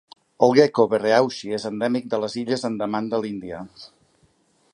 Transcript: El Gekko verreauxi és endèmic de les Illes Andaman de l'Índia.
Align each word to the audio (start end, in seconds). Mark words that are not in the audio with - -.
El 0.45 0.53
Gekko 0.59 0.85
verreauxi 0.93 1.53
és 1.59 1.67
endèmic 1.71 2.09
de 2.15 2.21
les 2.25 2.39
Illes 2.45 2.67
Andaman 2.71 3.13
de 3.13 3.21
l'Índia. 3.27 3.65